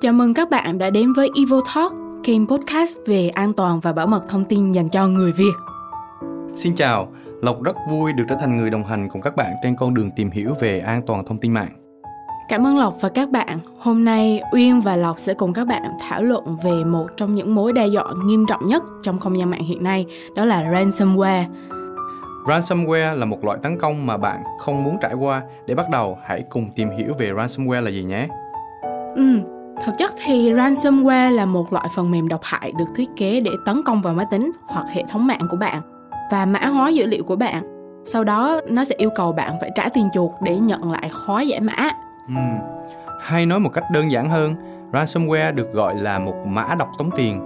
Chào 0.00 0.12
mừng 0.12 0.34
các 0.34 0.50
bạn 0.50 0.78
đã 0.78 0.90
đến 0.90 1.12
với 1.12 1.30
Evo 1.36 1.60
Talk, 1.74 1.92
kênh 2.24 2.46
podcast 2.46 2.98
về 3.06 3.28
an 3.28 3.52
toàn 3.52 3.80
và 3.80 3.92
bảo 3.92 4.06
mật 4.06 4.28
thông 4.28 4.44
tin 4.44 4.72
dành 4.72 4.88
cho 4.88 5.06
người 5.06 5.32
Việt. 5.32 5.52
Xin 6.54 6.74
chào, 6.74 7.08
Lộc 7.42 7.62
rất 7.62 7.76
vui 7.90 8.12
được 8.12 8.24
trở 8.28 8.36
thành 8.40 8.56
người 8.56 8.70
đồng 8.70 8.84
hành 8.84 9.08
cùng 9.08 9.22
các 9.22 9.36
bạn 9.36 9.52
trên 9.62 9.76
con 9.76 9.94
đường 9.94 10.10
tìm 10.16 10.30
hiểu 10.30 10.52
về 10.60 10.78
an 10.78 11.02
toàn 11.06 11.24
thông 11.24 11.38
tin 11.38 11.52
mạng. 11.52 11.70
Cảm 12.48 12.66
ơn 12.66 12.78
Lộc 12.78 12.94
và 13.00 13.08
các 13.08 13.30
bạn. 13.30 13.58
Hôm 13.78 14.04
nay 14.04 14.40
Uyên 14.52 14.80
và 14.80 14.96
Lộc 14.96 15.18
sẽ 15.18 15.34
cùng 15.34 15.52
các 15.52 15.64
bạn 15.64 15.82
thảo 16.08 16.22
luận 16.22 16.56
về 16.64 16.84
một 16.84 17.06
trong 17.16 17.34
những 17.34 17.54
mối 17.54 17.72
đe 17.72 17.86
dọa 17.86 18.12
nghiêm 18.24 18.46
trọng 18.46 18.66
nhất 18.66 18.82
trong 19.02 19.18
không 19.18 19.38
gian 19.38 19.50
mạng 19.50 19.62
hiện 19.62 19.84
nay, 19.84 20.06
đó 20.36 20.44
là 20.44 20.62
ransomware. 20.62 21.44
Ransomware 22.46 23.16
là 23.16 23.24
một 23.24 23.44
loại 23.44 23.58
tấn 23.62 23.78
công 23.78 24.06
mà 24.06 24.16
bạn 24.16 24.42
không 24.58 24.84
muốn 24.84 24.96
trải 25.00 25.14
qua. 25.14 25.42
Để 25.66 25.74
bắt 25.74 25.90
đầu, 25.90 26.18
hãy 26.24 26.44
cùng 26.50 26.70
tìm 26.76 26.90
hiểu 26.90 27.14
về 27.18 27.30
ransomware 27.32 27.82
là 27.82 27.90
gì 27.90 28.04
nhé. 28.04 28.28
Ừ, 29.16 29.40
Thực 29.82 29.94
chất 29.98 30.12
thì 30.24 30.52
ransomware 30.52 31.30
là 31.30 31.46
một 31.46 31.72
loại 31.72 31.88
phần 31.96 32.10
mềm 32.10 32.28
độc 32.28 32.40
hại 32.42 32.72
được 32.78 32.84
thiết 32.96 33.08
kế 33.16 33.40
để 33.40 33.50
tấn 33.66 33.82
công 33.86 34.02
vào 34.02 34.14
máy 34.14 34.26
tính 34.30 34.52
hoặc 34.66 34.86
hệ 34.92 35.04
thống 35.08 35.26
mạng 35.26 35.46
của 35.50 35.56
bạn 35.56 35.82
và 36.30 36.44
mã 36.44 36.66
hóa 36.66 36.88
dữ 36.88 37.06
liệu 37.06 37.24
của 37.24 37.36
bạn. 37.36 37.62
Sau 38.04 38.24
đó 38.24 38.60
nó 38.68 38.84
sẽ 38.84 38.94
yêu 38.98 39.10
cầu 39.16 39.32
bạn 39.32 39.54
phải 39.60 39.70
trả 39.74 39.88
tiền 39.88 40.08
chuộc 40.14 40.34
để 40.42 40.58
nhận 40.58 40.92
lại 40.92 41.08
khóa 41.08 41.42
giải 41.42 41.60
mã. 41.60 41.90
Ừ. 42.28 42.34
Hay 43.20 43.46
nói 43.46 43.60
một 43.60 43.70
cách 43.72 43.84
đơn 43.92 44.12
giản 44.12 44.30
hơn, 44.30 44.54
ransomware 44.92 45.54
được 45.54 45.72
gọi 45.72 45.94
là 46.00 46.18
một 46.18 46.34
mã 46.46 46.74
độc 46.78 46.88
tống 46.98 47.10
tiền, 47.16 47.40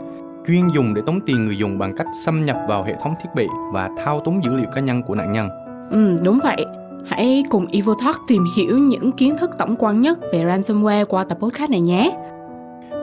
chuyên 0.46 0.68
dùng 0.74 0.94
để 0.94 1.02
tống 1.06 1.20
tiền 1.26 1.44
người 1.44 1.58
dùng 1.58 1.78
bằng 1.78 1.96
cách 1.96 2.06
xâm 2.24 2.46
nhập 2.46 2.56
vào 2.68 2.82
hệ 2.82 2.94
thống 3.02 3.14
thiết 3.22 3.30
bị 3.34 3.46
và 3.72 3.90
thao 4.04 4.20
túng 4.20 4.44
dữ 4.44 4.56
liệu 4.56 4.66
cá 4.74 4.80
nhân 4.80 5.02
của 5.02 5.14
nạn 5.14 5.32
nhân. 5.32 5.48
Ừ, 5.90 6.20
đúng 6.22 6.38
vậy. 6.42 6.66
Hãy 7.06 7.44
cùng 7.50 7.66
EvoTalk 7.72 8.16
tìm 8.26 8.44
hiểu 8.56 8.78
những 8.78 9.12
kiến 9.12 9.36
thức 9.40 9.50
tổng 9.58 9.76
quan 9.78 10.00
nhất 10.00 10.18
về 10.32 10.44
ransomware 10.44 11.04
qua 11.04 11.24
tập 11.24 11.38
podcast 11.40 11.70
này 11.70 11.80
nhé. 11.80 12.12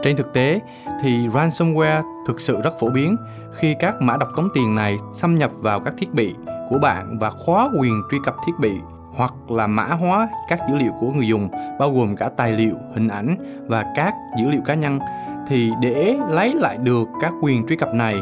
Trên 0.04 0.16
thực 0.16 0.34
tế 0.34 0.59
thì 1.02 1.27
ransomware 1.27 2.04
thực 2.27 2.40
sự 2.40 2.62
rất 2.63 2.79
phổ 2.79 2.90
biến 2.90 3.15
khi 3.52 3.76
các 3.79 4.02
mã 4.02 4.18
độc 4.18 4.29
tống 4.35 4.49
tiền 4.54 4.76
này 4.76 4.98
xâm 5.13 5.37
nhập 5.37 5.52
vào 5.55 5.79
các 5.79 5.93
thiết 5.98 6.13
bị 6.13 6.34
của 6.70 6.79
bạn 6.79 7.18
và 7.20 7.29
khóa 7.29 7.70
quyền 7.79 8.02
truy 8.12 8.18
cập 8.26 8.35
thiết 8.46 8.54
bị 8.60 8.71
hoặc 9.13 9.34
là 9.49 9.68
mã 9.68 9.84
hóa 9.85 10.30
các 10.49 10.59
dữ 10.70 10.76
liệu 10.76 10.91
của 10.99 11.12
người 11.12 11.27
dùng 11.27 11.49
bao 11.80 11.91
gồm 11.93 12.15
cả 12.15 12.30
tài 12.37 12.54
liệu, 12.54 12.76
hình 12.93 13.07
ảnh 13.07 13.35
và 13.68 13.84
các 13.96 14.13
dữ 14.40 14.49
liệu 14.49 14.62
cá 14.65 14.74
nhân 14.74 14.99
thì 15.48 15.71
để 15.82 16.18
lấy 16.30 16.54
lại 16.54 16.77
được 16.84 17.07
các 17.21 17.34
quyền 17.41 17.68
truy 17.68 17.76
cập 17.76 17.93
này 17.93 18.15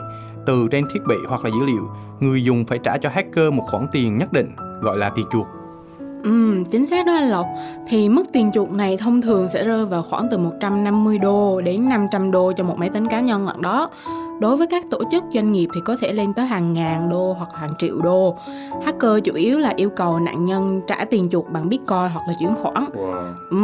từ 0.45 0.67
trên 0.71 0.85
thiết 0.93 0.99
bị 1.07 1.15
hoặc 1.27 1.43
là 1.43 1.49
dữ 1.49 1.65
liệu, 1.65 1.89
người 2.19 2.43
dùng 2.43 2.65
phải 2.65 2.79
trả 2.83 2.97
cho 2.97 3.09
hacker 3.09 3.53
một 3.53 3.63
khoản 3.71 3.85
tiền 3.91 4.17
nhất 4.17 4.33
định 4.33 4.55
gọi 4.81 4.97
là 4.97 5.09
tiền 5.15 5.25
chuộc. 5.31 5.47
Ừ, 6.23 6.63
chính 6.71 6.85
xác 6.85 7.05
đó 7.05 7.13
anh 7.13 7.29
Lộc. 7.29 7.47
Thì 7.87 8.09
mức 8.09 8.23
tiền 8.33 8.51
chuộc 8.53 8.71
này 8.71 8.97
thông 8.97 9.21
thường 9.21 9.47
sẽ 9.47 9.63
rơi 9.63 9.85
vào 9.85 10.03
khoảng 10.03 10.27
từ 10.31 10.37
150 10.37 11.17
đô 11.17 11.61
đến 11.61 11.89
500 11.89 12.31
đô 12.31 12.51
cho 12.51 12.63
một 12.63 12.77
máy 12.77 12.89
tính 12.89 13.07
cá 13.07 13.21
nhân 13.21 13.45
lận 13.45 13.61
đó. 13.61 13.89
Đối 14.41 14.57
với 14.57 14.67
các 14.67 14.85
tổ 14.89 14.99
chức 15.11 15.23
doanh 15.33 15.51
nghiệp 15.51 15.67
thì 15.75 15.81
có 15.85 15.95
thể 16.01 16.13
lên 16.13 16.33
tới 16.33 16.45
hàng 16.45 16.73
ngàn 16.73 17.09
đô 17.09 17.33
hoặc 17.33 17.49
hàng 17.53 17.73
triệu 17.77 18.01
đô. 18.01 18.37
Hacker 18.85 19.23
chủ 19.23 19.33
yếu 19.33 19.59
là 19.59 19.73
yêu 19.75 19.89
cầu 19.89 20.19
nạn 20.19 20.45
nhân 20.45 20.81
trả 20.87 21.05
tiền 21.05 21.29
chuộc 21.31 21.49
bằng 21.51 21.69
Bitcoin 21.69 22.09
hoặc 22.13 22.21
là 22.27 22.33
chuyển 22.39 22.55
khoản. 22.55 22.85
Wow. 22.95 23.33
Ừ. 23.49 23.57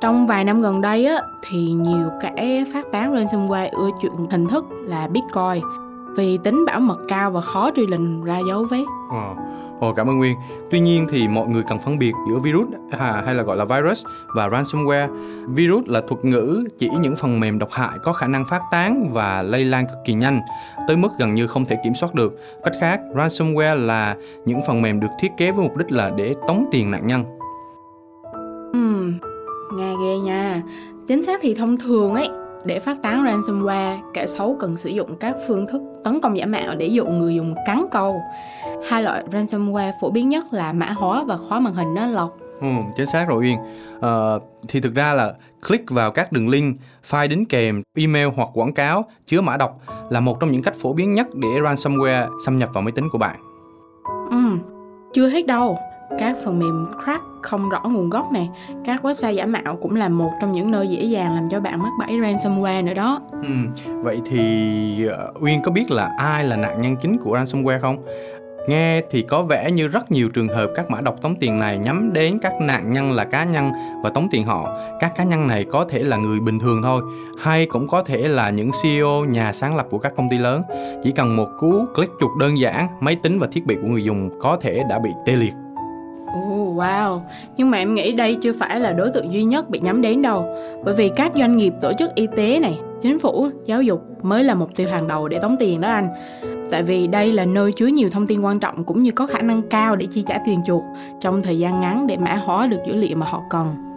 Trong 0.00 0.26
vài 0.26 0.44
năm 0.44 0.60
gần 0.60 0.80
đây 0.80 1.06
á, 1.06 1.20
thì 1.48 1.58
nhiều 1.58 2.10
kẻ 2.22 2.64
phát 2.72 2.86
tán 2.92 3.14
ransomware 3.14 3.68
ưa 3.72 3.88
chuộng 4.02 4.30
hình 4.30 4.46
thức 4.46 4.64
là 4.84 5.08
Bitcoin 5.08 5.62
vì 6.16 6.38
tính 6.38 6.64
bảo 6.66 6.80
mật 6.80 6.98
cao 7.08 7.30
và 7.30 7.40
khó 7.40 7.70
truy 7.76 7.86
lình 7.86 8.24
ra 8.24 8.40
dấu 8.48 8.64
vết. 8.64 8.84
Wow. 9.10 9.34
Ồ, 9.80 9.92
cảm 9.92 10.10
ơn 10.10 10.18
Nguyên. 10.18 10.36
Tuy 10.70 10.80
nhiên 10.80 11.06
thì 11.10 11.28
mọi 11.28 11.48
người 11.48 11.62
cần 11.68 11.78
phân 11.84 11.98
biệt 11.98 12.12
giữa 12.28 12.38
virus 12.38 12.68
à, 12.90 13.22
hay 13.26 13.34
là 13.34 13.42
gọi 13.42 13.56
là 13.56 13.64
virus 13.64 14.04
và 14.34 14.48
ransomware. 14.48 15.08
Virus 15.54 15.84
là 15.86 16.00
thuật 16.08 16.24
ngữ 16.24 16.64
chỉ 16.78 16.88
những 17.00 17.16
phần 17.16 17.40
mềm 17.40 17.58
độc 17.58 17.70
hại 17.72 17.98
có 18.02 18.12
khả 18.12 18.26
năng 18.26 18.44
phát 18.44 18.62
tán 18.70 19.10
và 19.12 19.42
lây 19.42 19.64
lan 19.64 19.86
cực 19.86 19.98
kỳ 20.04 20.14
nhanh, 20.14 20.40
tới 20.88 20.96
mức 20.96 21.08
gần 21.18 21.34
như 21.34 21.46
không 21.46 21.64
thể 21.64 21.76
kiểm 21.84 21.94
soát 21.94 22.14
được. 22.14 22.32
Cách 22.64 22.74
khác, 22.80 23.00
ransomware 23.14 23.86
là 23.86 24.16
những 24.44 24.60
phần 24.66 24.82
mềm 24.82 25.00
được 25.00 25.10
thiết 25.20 25.30
kế 25.36 25.50
với 25.50 25.64
mục 25.64 25.76
đích 25.76 25.92
là 25.92 26.10
để 26.16 26.34
tống 26.48 26.66
tiền 26.70 26.90
nạn 26.90 27.06
nhân. 27.06 27.24
Ừ, 28.72 29.12
nghe 29.76 29.94
ghê 30.02 30.18
nha. 30.18 30.62
Chính 31.08 31.24
xác 31.24 31.40
thì 31.42 31.54
thông 31.54 31.76
thường 31.76 32.14
ấy, 32.14 32.28
để 32.64 32.80
phát 32.80 33.02
tán 33.02 33.24
ransomware, 33.24 33.96
kẻ 34.14 34.26
xấu 34.26 34.56
cần 34.60 34.76
sử 34.76 34.90
dụng 34.90 35.16
các 35.16 35.36
phương 35.48 35.66
thức 35.66 35.82
tấn 36.08 36.20
công 36.20 36.38
giả 36.38 36.46
mạo 36.46 36.74
để 36.78 36.86
dụ 36.86 37.06
người 37.06 37.34
dùng 37.34 37.54
cắn 37.66 37.84
câu. 37.90 38.22
Hai 38.88 39.02
loại 39.02 39.24
ransomware 39.32 39.92
phổ 40.00 40.10
biến 40.10 40.28
nhất 40.28 40.44
là 40.50 40.72
mã 40.72 40.86
hóa 40.86 41.24
và 41.24 41.36
khóa 41.36 41.60
màn 41.60 41.74
hình 41.74 41.94
nó 41.94 42.06
lọc. 42.06 42.36
Ừ, 42.60 42.66
chính 42.96 43.06
xác 43.06 43.28
rồi 43.28 43.42
Uyên. 43.44 43.58
À, 44.00 44.10
thì 44.68 44.80
thực 44.80 44.94
ra 44.94 45.12
là 45.12 45.32
click 45.68 45.90
vào 45.90 46.10
các 46.10 46.32
đường 46.32 46.48
link, 46.48 46.76
file 47.10 47.28
đính 47.28 47.44
kèm, 47.46 47.82
email 47.96 48.26
hoặc 48.36 48.48
quảng 48.54 48.72
cáo 48.72 49.04
chứa 49.26 49.40
mã 49.40 49.56
độc 49.56 49.80
là 50.10 50.20
một 50.20 50.40
trong 50.40 50.52
những 50.52 50.62
cách 50.62 50.74
phổ 50.82 50.92
biến 50.92 51.14
nhất 51.14 51.26
để 51.34 51.48
ransomware 51.48 52.28
xâm 52.44 52.58
nhập 52.58 52.70
vào 52.72 52.82
máy 52.82 52.92
tính 52.92 53.08
của 53.12 53.18
bạn. 53.18 53.36
Ừ, 54.30 54.58
chưa 55.12 55.28
hết 55.28 55.46
đâu 55.46 55.78
các 56.18 56.36
phần 56.44 56.58
mềm 56.58 56.86
crack 57.04 57.24
không 57.42 57.68
rõ 57.68 57.80
nguồn 57.84 58.10
gốc 58.10 58.32
này 58.32 58.50
các 58.84 59.04
website 59.04 59.32
giả 59.32 59.46
mạo 59.46 59.76
cũng 59.82 59.96
là 59.96 60.08
một 60.08 60.30
trong 60.40 60.52
những 60.52 60.70
nơi 60.70 60.88
dễ 60.88 61.04
dàng 61.04 61.34
làm 61.34 61.48
cho 61.50 61.60
bạn 61.60 61.82
mắc 61.82 61.92
bẫy 61.98 62.18
ransomware 62.18 62.84
nữa 62.84 62.94
đó 62.94 63.20
ừ, 63.30 63.84
vậy 64.02 64.20
thì 64.30 65.06
ờ, 65.06 65.32
uyên 65.40 65.62
có 65.62 65.70
biết 65.70 65.90
là 65.90 66.12
ai 66.18 66.44
là 66.44 66.56
nạn 66.56 66.82
nhân 66.82 66.96
chính 67.02 67.18
của 67.18 67.38
ransomware 67.38 67.80
không 67.80 67.96
Nghe 68.68 69.02
thì 69.10 69.22
có 69.22 69.42
vẻ 69.42 69.70
như 69.70 69.88
rất 69.88 70.10
nhiều 70.10 70.28
trường 70.28 70.48
hợp 70.48 70.70
các 70.74 70.90
mã 70.90 71.00
độc 71.00 71.22
tống 71.22 71.34
tiền 71.40 71.58
này 71.58 71.78
nhắm 71.78 72.12
đến 72.12 72.38
các 72.42 72.52
nạn 72.60 72.92
nhân 72.92 73.12
là 73.12 73.24
cá 73.24 73.44
nhân 73.44 73.70
và 74.02 74.10
tống 74.10 74.28
tiền 74.30 74.44
họ. 74.44 74.78
Các 75.00 75.12
cá 75.16 75.24
nhân 75.24 75.46
này 75.46 75.64
có 75.64 75.84
thể 75.88 76.02
là 76.02 76.16
người 76.16 76.40
bình 76.40 76.58
thường 76.58 76.82
thôi, 76.82 77.02
hay 77.38 77.66
cũng 77.66 77.88
có 77.88 78.02
thể 78.02 78.28
là 78.28 78.50
những 78.50 78.70
CEO, 78.82 79.24
nhà 79.24 79.52
sáng 79.52 79.76
lập 79.76 79.86
của 79.90 79.98
các 79.98 80.12
công 80.16 80.30
ty 80.30 80.38
lớn. 80.38 80.62
Chỉ 81.04 81.12
cần 81.12 81.36
một 81.36 81.48
cú 81.58 81.84
click 81.94 82.12
chuột 82.20 82.30
đơn 82.40 82.58
giản, 82.58 82.88
máy 83.00 83.16
tính 83.16 83.38
và 83.38 83.48
thiết 83.52 83.66
bị 83.66 83.74
của 83.74 83.88
người 83.88 84.04
dùng 84.04 84.30
có 84.40 84.58
thể 84.60 84.82
đã 84.88 84.98
bị 84.98 85.10
tê 85.26 85.36
liệt. 85.36 85.52
Oh, 86.36 86.76
wow, 86.76 87.20
nhưng 87.56 87.70
mà 87.70 87.78
em 87.78 87.94
nghĩ 87.94 88.12
đây 88.12 88.34
chưa 88.34 88.52
phải 88.52 88.80
là 88.80 88.92
đối 88.92 89.10
tượng 89.10 89.32
duy 89.32 89.44
nhất 89.44 89.70
bị 89.70 89.80
nhắm 89.80 90.02
đến 90.02 90.22
đâu. 90.22 90.46
Bởi 90.84 90.94
vì 90.94 91.08
các 91.16 91.32
doanh 91.36 91.56
nghiệp, 91.56 91.72
tổ 91.80 91.92
chức 91.98 92.14
y 92.14 92.26
tế 92.36 92.60
này, 92.60 92.78
chính 93.00 93.18
phủ, 93.18 93.48
giáo 93.64 93.82
dục 93.82 94.02
mới 94.22 94.44
là 94.44 94.54
mục 94.54 94.70
tiêu 94.76 94.88
hàng 94.88 95.08
đầu 95.08 95.28
để 95.28 95.38
tống 95.38 95.56
tiền 95.58 95.80
đó 95.80 95.88
anh. 95.88 96.08
Tại 96.70 96.82
vì 96.82 97.06
đây 97.06 97.32
là 97.32 97.44
nơi 97.44 97.72
chứa 97.72 97.86
nhiều 97.86 98.08
thông 98.12 98.26
tin 98.26 98.40
quan 98.40 98.60
trọng 98.60 98.84
cũng 98.84 99.02
như 99.02 99.10
có 99.10 99.26
khả 99.26 99.40
năng 99.40 99.62
cao 99.62 99.96
để 99.96 100.06
chi 100.06 100.24
trả 100.26 100.38
tiền 100.46 100.60
chuột 100.66 100.82
trong 101.20 101.42
thời 101.42 101.58
gian 101.58 101.80
ngắn 101.80 102.06
để 102.06 102.16
mã 102.16 102.34
hóa 102.34 102.66
được 102.66 102.78
dữ 102.86 102.94
liệu 102.94 103.16
mà 103.16 103.26
họ 103.26 103.42
cần. 103.50 103.87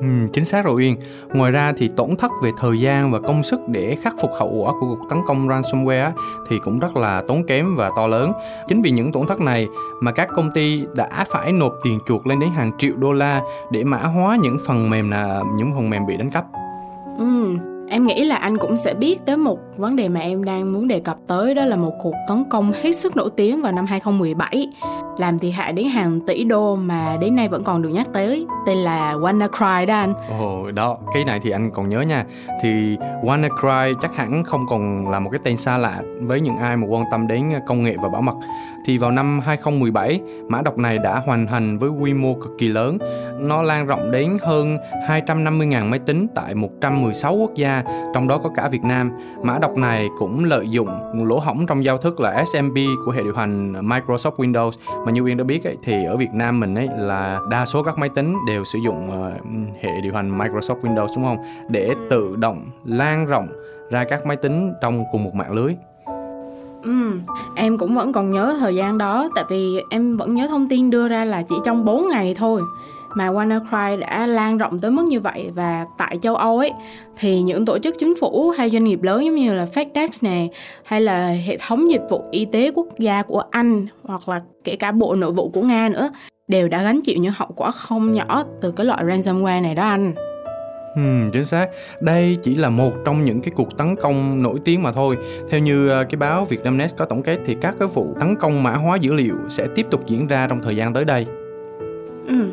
Ừ, 0.00 0.06
chính 0.32 0.44
xác 0.44 0.64
rồi 0.64 0.74
Uyên. 0.74 0.96
Ngoài 1.32 1.52
ra 1.52 1.72
thì 1.76 1.90
tổn 1.96 2.16
thất 2.18 2.30
về 2.42 2.50
thời 2.58 2.80
gian 2.80 3.10
và 3.10 3.20
công 3.20 3.42
sức 3.42 3.60
để 3.68 3.96
khắc 4.02 4.14
phục 4.20 4.30
hậu 4.38 4.48
quả 4.48 4.72
của 4.80 4.86
cuộc 4.86 5.06
tấn 5.10 5.18
công 5.26 5.48
ransomware 5.48 6.10
thì 6.48 6.58
cũng 6.58 6.78
rất 6.78 6.96
là 6.96 7.22
tốn 7.28 7.46
kém 7.46 7.76
và 7.76 7.90
to 7.96 8.06
lớn. 8.06 8.32
Chính 8.68 8.82
vì 8.82 8.90
những 8.90 9.12
tổn 9.12 9.26
thất 9.26 9.40
này 9.40 9.66
mà 10.00 10.12
các 10.12 10.28
công 10.36 10.50
ty 10.54 10.82
đã 10.94 11.24
phải 11.32 11.52
nộp 11.52 11.72
tiền 11.84 11.98
chuộc 12.06 12.26
lên 12.26 12.40
đến 12.40 12.50
hàng 12.50 12.72
triệu 12.78 12.96
đô 12.96 13.12
la 13.12 13.42
để 13.72 13.84
mã 13.84 13.98
hóa 13.98 14.36
những 14.42 14.58
phần 14.66 14.90
mềm 14.90 15.10
là 15.10 15.42
những 15.56 15.72
phần 15.74 15.90
mềm 15.90 16.06
bị 16.06 16.16
đánh 16.16 16.30
cắp. 16.30 16.44
Em 17.90 18.06
nghĩ 18.06 18.24
là 18.24 18.36
anh 18.36 18.58
cũng 18.58 18.76
sẽ 18.76 18.94
biết 18.94 19.18
tới 19.26 19.36
một 19.36 19.58
vấn 19.76 19.96
đề 19.96 20.08
mà 20.08 20.20
em 20.20 20.44
đang 20.44 20.72
muốn 20.72 20.88
đề 20.88 21.00
cập 21.00 21.18
tới 21.26 21.54
đó 21.54 21.64
là 21.64 21.76
một 21.76 21.92
cuộc 22.00 22.14
tấn 22.28 22.44
công 22.50 22.72
hết 22.82 22.92
sức 22.92 23.16
nổi 23.16 23.30
tiếng 23.36 23.62
vào 23.62 23.72
năm 23.72 23.86
2017 23.86 24.68
làm 25.18 25.38
thiệt 25.38 25.52
hại 25.54 25.72
đến 25.72 25.88
hàng 25.88 26.20
tỷ 26.26 26.44
đô 26.44 26.76
mà 26.76 27.16
đến 27.20 27.36
nay 27.36 27.48
vẫn 27.48 27.64
còn 27.64 27.82
được 27.82 27.88
nhắc 27.88 28.06
tới 28.12 28.46
tên 28.66 28.78
là 28.78 29.14
WannaCry 29.14 29.86
đó 29.86 29.94
anh. 29.94 30.14
Ồ 30.38 30.60
oh, 30.60 30.74
đó, 30.74 30.98
cái 31.14 31.24
này 31.24 31.40
thì 31.42 31.50
anh 31.50 31.70
còn 31.70 31.88
nhớ 31.88 32.00
nha. 32.00 32.24
Thì 32.62 32.96
WannaCry 33.22 33.94
chắc 34.02 34.16
hẳn 34.16 34.44
không 34.44 34.66
còn 34.68 35.08
là 35.08 35.20
một 35.20 35.30
cái 35.30 35.40
tên 35.44 35.56
xa 35.56 35.78
lạ 35.78 36.02
với 36.20 36.40
những 36.40 36.56
ai 36.56 36.76
mà 36.76 36.86
quan 36.86 37.04
tâm 37.10 37.26
đến 37.28 37.52
công 37.66 37.82
nghệ 37.82 37.96
và 38.02 38.08
bảo 38.08 38.22
mật. 38.22 38.34
Thì 38.88 38.98
vào 38.98 39.10
năm 39.10 39.40
2017, 39.40 40.20
mã 40.48 40.62
độc 40.62 40.78
này 40.78 40.98
đã 40.98 41.18
hoàn 41.18 41.46
thành 41.46 41.78
với 41.78 41.90
quy 41.90 42.14
mô 42.14 42.34
cực 42.34 42.52
kỳ 42.58 42.68
lớn. 42.68 42.98
Nó 43.40 43.62
lan 43.62 43.86
rộng 43.86 44.10
đến 44.10 44.38
hơn 44.42 44.76
250.000 45.08 45.88
máy 45.90 45.98
tính 45.98 46.26
tại 46.34 46.54
116 46.54 47.34
quốc 47.34 47.54
gia, 47.54 47.82
trong 48.14 48.28
đó 48.28 48.38
có 48.38 48.50
cả 48.54 48.68
Việt 48.68 48.84
Nam. 48.84 49.10
Mã 49.42 49.58
độc 49.58 49.76
này 49.76 50.08
cũng 50.18 50.44
lợi 50.44 50.68
dụng 50.68 50.88
lỗ 51.28 51.38
hổng 51.38 51.66
trong 51.66 51.84
giao 51.84 51.98
thức 51.98 52.20
là 52.20 52.44
SMB 52.44 52.76
của 53.04 53.12
hệ 53.12 53.22
điều 53.22 53.34
hành 53.34 53.72
Microsoft 53.72 54.36
Windows 54.36 54.70
mà 55.06 55.12
như 55.12 55.20
Uyên 55.20 55.36
đã 55.36 55.44
biết 55.44 55.64
ấy, 55.64 55.76
thì 55.82 56.04
ở 56.04 56.16
Việt 56.16 56.30
Nam 56.32 56.60
mình 56.60 56.74
ấy 56.74 56.88
là 56.96 57.40
đa 57.50 57.66
số 57.66 57.82
các 57.82 57.98
máy 57.98 58.08
tính 58.08 58.36
đều 58.46 58.64
sử 58.64 58.78
dụng 58.84 59.08
uh, 59.08 59.44
hệ 59.82 60.00
điều 60.02 60.14
hành 60.14 60.38
Microsoft 60.38 60.80
Windows 60.80 61.08
đúng 61.16 61.24
không? 61.24 61.38
Để 61.68 61.94
tự 62.10 62.36
động 62.36 62.66
lan 62.84 63.26
rộng 63.26 63.48
ra 63.90 64.04
các 64.04 64.26
máy 64.26 64.36
tính 64.36 64.72
trong 64.82 65.04
cùng 65.12 65.24
một 65.24 65.34
mạng 65.34 65.52
lưới. 65.52 65.74
Ừ, 66.82 67.20
em 67.54 67.78
cũng 67.78 67.94
vẫn 67.94 68.12
còn 68.12 68.30
nhớ 68.30 68.56
thời 68.60 68.74
gian 68.74 68.98
đó 68.98 69.28
tại 69.34 69.44
vì 69.48 69.80
em 69.90 70.16
vẫn 70.16 70.34
nhớ 70.34 70.48
thông 70.48 70.68
tin 70.68 70.90
đưa 70.90 71.08
ra 71.08 71.24
là 71.24 71.42
chỉ 71.42 71.54
trong 71.64 71.84
4 71.84 72.08
ngày 72.08 72.34
thôi 72.38 72.62
mà 73.14 73.28
WannaCry 73.28 73.98
đã 73.98 74.26
lan 74.26 74.58
rộng 74.58 74.78
tới 74.78 74.90
mức 74.90 75.04
như 75.04 75.20
vậy 75.20 75.50
và 75.54 75.86
tại 75.98 76.18
châu 76.22 76.36
Âu 76.36 76.58
ấy 76.58 76.72
thì 77.18 77.42
những 77.42 77.64
tổ 77.64 77.78
chức 77.78 77.94
chính 77.98 78.14
phủ 78.20 78.50
hay 78.50 78.70
doanh 78.70 78.84
nghiệp 78.84 79.02
lớn 79.02 79.24
giống 79.24 79.34
như 79.34 79.54
là 79.54 79.66
FedEx 79.74 80.08
nè 80.22 80.48
hay 80.84 81.00
là 81.00 81.28
hệ 81.28 81.56
thống 81.60 81.90
dịch 81.90 82.02
vụ 82.10 82.24
y 82.30 82.44
tế 82.44 82.70
quốc 82.74 82.86
gia 82.98 83.22
của 83.22 83.42
Anh 83.50 83.86
hoặc 84.02 84.28
là 84.28 84.42
kể 84.64 84.76
cả 84.76 84.92
bộ 84.92 85.14
nội 85.14 85.32
vụ 85.32 85.48
của 85.48 85.62
Nga 85.62 85.88
nữa 85.88 86.10
đều 86.48 86.68
đã 86.68 86.82
gánh 86.82 87.00
chịu 87.02 87.16
những 87.18 87.32
hậu 87.36 87.48
quả 87.56 87.70
không 87.70 88.12
nhỏ 88.12 88.44
từ 88.60 88.70
cái 88.70 88.86
loại 88.86 89.04
ransomware 89.04 89.62
này 89.62 89.74
đó 89.74 89.82
anh. 89.82 90.27
Ừ, 90.94 91.02
chính 91.32 91.44
xác. 91.44 91.68
Đây 92.00 92.38
chỉ 92.42 92.56
là 92.56 92.68
một 92.70 92.92
trong 93.04 93.24
những 93.24 93.40
cái 93.40 93.52
cuộc 93.56 93.78
tấn 93.78 93.96
công 93.96 94.42
nổi 94.42 94.58
tiếng 94.64 94.82
mà 94.82 94.92
thôi. 94.92 95.16
Theo 95.50 95.60
như 95.60 95.88
ờ, 95.88 96.04
cái 96.04 96.16
báo 96.16 96.44
Vietnamnet 96.44 96.96
có 96.96 97.04
tổng 97.04 97.22
kết 97.22 97.38
thì 97.46 97.56
các 97.60 97.74
cái 97.78 97.88
vụ 97.88 98.14
tấn 98.20 98.36
công 98.36 98.62
mã 98.62 98.72
hóa 98.72 98.96
dữ 98.96 99.14
liệu 99.14 99.36
sẽ 99.48 99.66
tiếp 99.74 99.86
tục 99.90 100.06
diễn 100.06 100.26
ra 100.26 100.46
trong 100.46 100.62
thời 100.62 100.76
gian 100.76 100.94
tới 100.94 101.04
đây. 101.04 101.26
Ừ, 102.28 102.50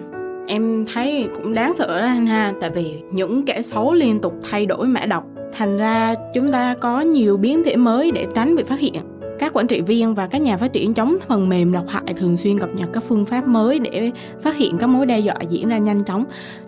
em 0.47 0.85
thấy 0.93 1.27
cũng 1.35 1.53
đáng 1.53 1.73
sợ 1.73 2.01
đó 2.01 2.05
anh 2.07 2.25
ha, 2.25 2.53
tại 2.61 2.69
vì 2.69 3.01
những 3.11 3.45
kẻ 3.45 3.61
xấu 3.61 3.93
liên 3.93 4.19
tục 4.19 4.33
thay 4.51 4.65
đổi 4.65 4.87
mã 4.87 5.05
độc, 5.05 5.23
thành 5.57 5.77
ra 5.77 6.15
chúng 6.33 6.51
ta 6.51 6.75
có 6.81 7.01
nhiều 7.01 7.37
biến 7.37 7.63
thể 7.63 7.75
mới 7.75 8.11
để 8.11 8.27
tránh 8.35 8.55
bị 8.55 8.63
phát 8.63 8.79
hiện 8.79 8.93
các 9.39 9.53
quản 9.53 9.67
trị 9.67 9.81
viên 9.81 10.15
và 10.15 10.27
các 10.27 10.41
nhà 10.41 10.57
phát 10.57 10.73
triển 10.73 10.93
chống 10.93 11.15
phần 11.27 11.49
mềm 11.49 11.71
độc 11.71 11.85
hại 11.87 12.13
thường 12.17 12.37
xuyên 12.37 12.59
cập 12.59 12.69
nhật 12.75 12.89
các 12.93 13.03
phương 13.07 13.25
pháp 13.25 13.47
mới 13.47 13.79
để 13.79 14.11
phát 14.41 14.55
hiện 14.55 14.77
các 14.77 14.87
mối 14.87 15.05
đe 15.05 15.19
dọa 15.19 15.35
diễn 15.49 15.69
ra 15.69 15.77
nhanh 15.77 16.03
chóng 16.03 16.23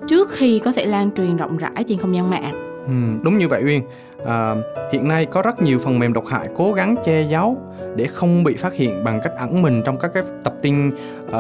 trước 0.10 0.30
khi 0.32 0.60
có 0.60 0.72
thể 0.72 0.86
lan 0.86 1.10
truyền 1.12 1.38
rộng 1.38 1.58
rãi 1.58 1.84
trên 1.88 1.98
không 1.98 2.16
gian 2.16 2.30
mạng. 2.30 2.84
Ừ, 2.88 3.24
đúng 3.24 3.38
như 3.38 3.48
vậy 3.48 3.62
Uyên. 3.66 3.82
À, 4.26 4.56
hiện 4.92 5.08
nay 5.08 5.26
có 5.26 5.42
rất 5.42 5.62
nhiều 5.62 5.80
phần 5.80 6.00
mềm 6.00 6.14
độc 6.14 6.26
hại 6.28 6.48
cố 6.56 6.74
gắng 6.74 6.96
che 7.06 7.22
giấu 7.22 7.58
để 7.96 8.06
không 8.06 8.44
bị 8.44 8.54
phát 8.54 8.74
hiện 8.74 9.04
bằng 9.04 9.20
cách 9.24 9.34
ẩn 9.38 9.62
mình 9.62 9.82
trong 9.86 10.00
các 10.00 10.12
cái 10.14 10.24
tập 10.44 10.54
tin 10.62 10.90
uh, 10.90 11.34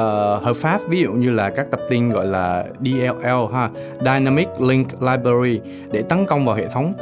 hợp 0.44 0.56
pháp 0.56 0.82
ví 0.90 1.02
dụ 1.02 1.12
như 1.12 1.30
là 1.30 1.50
các 1.50 1.72
tập 1.72 1.80
tin 1.90 2.10
gọi 2.10 2.26
là 2.26 2.66
DLL 2.80 3.54
ha 3.54 3.70
Dynamic 4.00 4.48
Link 4.60 4.88
Library 5.02 5.60
để 5.92 6.02
tấn 6.02 6.26
công 6.26 6.46
vào 6.46 6.56
hệ 6.56 6.68
thống 6.68 6.94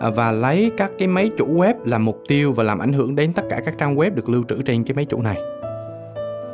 À, 0.00 0.10
và 0.10 0.32
lấy 0.32 0.70
các 0.76 0.90
cái 0.98 1.08
máy 1.08 1.30
chủ 1.38 1.46
web 1.46 1.74
làm 1.84 2.04
mục 2.04 2.22
tiêu 2.28 2.52
và 2.52 2.64
làm 2.64 2.78
ảnh 2.78 2.92
hưởng 2.92 3.14
đến 3.14 3.32
tất 3.32 3.42
cả 3.50 3.60
các 3.64 3.74
trang 3.78 3.96
web 3.96 4.14
được 4.14 4.28
lưu 4.28 4.44
trữ 4.48 4.62
trên 4.62 4.84
cái 4.84 4.94
máy 4.94 5.04
chủ 5.04 5.22
này. 5.22 5.36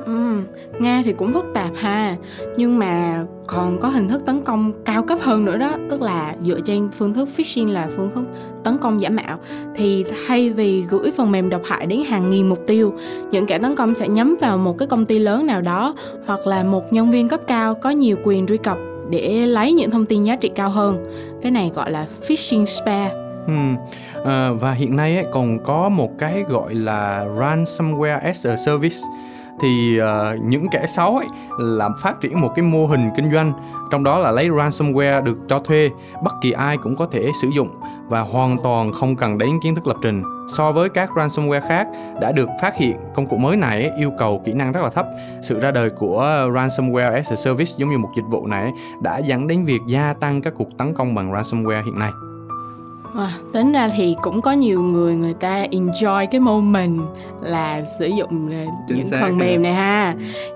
Ừ, 0.07 0.41
nghe 0.81 1.03
thì 1.05 1.13
cũng 1.13 1.33
phức 1.33 1.47
tạp 1.55 1.71
ha. 1.77 2.17
Nhưng 2.57 2.79
mà 2.79 3.25
còn 3.47 3.81
có 3.81 3.89
hình 3.89 4.09
thức 4.09 4.23
tấn 4.27 4.41
công 4.41 4.73
cao 4.85 5.03
cấp 5.03 5.19
hơn 5.23 5.45
nữa 5.45 5.57
đó 5.57 5.71
Tức 5.91 6.03
là 6.03 6.35
dựa 6.45 6.61
trên 6.61 6.89
phương 6.89 7.15
thức 7.15 7.29
phishing 7.37 7.73
là 7.73 7.89
phương 7.97 8.11
thức 8.15 8.25
tấn 8.65 8.79
công 8.79 9.03
giả 9.03 9.09
mạo. 9.09 9.39
Thì 9.77 10.05
thay 10.27 10.51
vì 10.51 10.83
gửi 10.91 11.11
phần 11.17 11.33
mềm 11.33 11.51
độc 11.51 11.63
hại 11.65 11.87
đến 11.87 12.03
hàng 12.09 12.31
nghìn 12.31 12.49
mục 12.49 12.59
tiêu 12.67 12.95
Những 13.31 13.47
kẻ 13.47 13.59
tấn 13.59 13.77
công 13.77 13.95
sẽ 13.95 14.09
nhắm 14.09 14.37
vào 14.41 14.59
một 14.59 14.79
cái 14.79 14.89
công 14.89 15.07
ty 15.07 15.19
lớn 15.19 15.47
nào 15.47 15.61
đó 15.61 15.95
Hoặc 16.27 16.47
là 16.47 16.63
một 16.63 16.93
nhân 16.93 17.11
viên 17.11 17.29
cấp 17.29 17.41
cao 17.47 17.75
có 17.75 17.91
nhiều 17.91 18.17
quyền 18.25 18.47
truy 18.47 18.57
cập 18.57 18.79
để 19.11 19.47
lấy 19.47 19.73
những 19.73 19.91
thông 19.91 20.07
tin 20.07 20.25
giá 20.25 20.37
trị 20.37 20.51
cao 20.55 20.71
hơn. 20.71 20.97
Cái 21.43 21.51
này 21.51 21.71
gọi 21.75 21.91
là 21.91 22.07
phishing 22.23 22.67
spare 22.67 23.30
Ừ. 23.51 23.77
À, 24.25 24.51
và 24.61 24.73
hiện 24.73 24.97
nay 24.97 25.17
ấy, 25.17 25.27
còn 25.33 25.59
có 25.65 25.89
một 25.89 26.11
cái 26.19 26.45
gọi 26.49 26.75
là 26.75 27.25
ransomware 27.39 28.21
as 28.21 28.47
a 28.47 28.57
service. 28.57 28.97
Thì 29.63 30.01
uh, 30.01 30.45
những 30.45 30.67
kẻ 30.73 30.87
xấu 30.87 31.17
ấy 31.17 31.27
làm 31.59 31.93
phát 32.03 32.21
triển 32.21 32.41
một 32.41 32.53
cái 32.55 32.63
mô 32.63 32.87
hình 32.87 33.11
kinh 33.17 33.33
doanh 33.33 33.53
trong 33.91 34.05
đó 34.05 34.19
là 34.19 34.31
lấy 34.31 34.49
ransomware 34.49 35.23
được 35.23 35.37
cho 35.49 35.59
thuê 35.59 35.91
bất 36.23 36.33
kỳ 36.43 36.53
ai 36.53 36.77
cũng 36.77 36.97
có 36.97 37.07
thể 37.07 37.31
sử 37.43 37.49
dụng 37.57 37.69
và 38.09 38.21
hoàn 38.21 38.57
toàn 38.65 38.93
không 38.93 39.17
cần 39.17 39.39
đến 39.39 39.51
kiến 39.63 39.75
thức 39.75 39.87
lập 39.87 39.97
trình. 40.03 40.23
So 40.57 40.73
với 40.73 40.89
các 40.89 41.11
ransomware 41.11 41.69
khác 41.69 41.87
đã 42.21 42.33
được 42.33 42.49
phát 42.63 42.77
hiện 42.77 42.97
công 43.15 43.27
cụ 43.27 43.37
mới 43.37 43.57
này 43.57 43.83
ấy, 43.83 43.93
yêu 43.99 44.13
cầu 44.19 44.43
kỹ 44.45 44.53
năng 44.53 44.73
rất 44.73 44.81
là 44.83 44.91
thấp. 44.91 45.07
Sự 45.43 45.61
ra 45.61 45.71
đời 45.71 45.91
của 45.91 46.23
ransomware 46.53 47.13
as 47.13 47.31
a 47.31 47.37
service 47.37 47.73
giống 47.77 47.91
như 47.91 47.99
một 47.99 48.11
dịch 48.17 48.27
vụ 48.31 48.47
này 48.47 48.73
đã 49.03 49.19
dẫn 49.19 49.47
đến 49.47 49.65
việc 49.65 49.81
gia 49.87 50.13
tăng 50.13 50.43
các 50.43 50.53
cuộc 50.57 50.69
tấn 50.79 50.95
công 50.95 51.15
bằng 51.15 51.33
ransomware 51.33 51.85
hiện 51.85 51.99
nay. 51.99 52.11
À, 53.15 53.33
tính 53.53 53.73
ra 53.73 53.89
thì 53.89 54.17
cũng 54.23 54.41
có 54.41 54.53
nhiều 54.53 54.83
người 54.83 55.15
người 55.15 55.35
ta 55.35 55.67
enjoy 55.71 56.27
cái 56.31 56.41
moment 56.41 57.01
là 57.43 57.83
sử 57.99 58.07
dụng 58.07 58.51
ờ, 58.51 58.73
Chính 58.89 58.97
những 58.97 59.07
phần 59.11 59.39
mềm 59.39 59.63
này 59.63 59.73
ha. 59.73 60.15